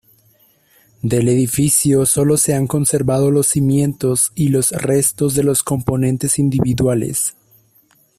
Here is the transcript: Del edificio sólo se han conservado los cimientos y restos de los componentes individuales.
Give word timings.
Del 1.03 1.29
edificio 1.29 2.07
sólo 2.07 2.35
se 2.35 2.55
han 2.55 2.65
conservado 2.65 3.29
los 3.29 3.45
cimientos 3.45 4.31
y 4.33 4.51
restos 4.51 5.35
de 5.35 5.43
los 5.43 5.61
componentes 5.61 6.39
individuales. 6.39 7.35